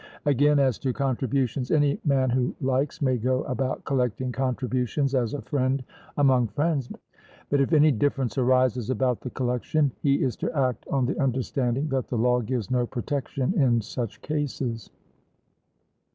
[0.25, 5.43] Again, as to contributions, any man who likes may go about collecting contributions as a
[5.43, 5.83] friend
[6.17, 6.89] among friends,
[7.51, 11.87] but if any difference arises about the collection, he is to act on the understanding
[11.89, 14.89] that the law gives no protection in such cases.